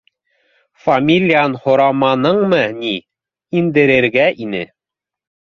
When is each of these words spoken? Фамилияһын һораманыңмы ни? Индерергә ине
Фамилияһын 0.85 1.53
һораманыңмы 1.65 2.63
ни? 2.79 2.95
Индерергә 3.61 4.29
ине 4.47 4.65